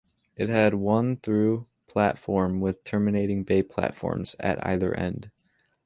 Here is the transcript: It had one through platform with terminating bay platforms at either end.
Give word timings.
It 0.35 0.49
had 0.49 0.73
one 0.73 1.17
through 1.17 1.67
platform 1.85 2.59
with 2.59 2.83
terminating 2.83 3.43
bay 3.43 3.61
platforms 3.61 4.35
at 4.39 4.57
either 4.65 4.95
end. 4.95 5.29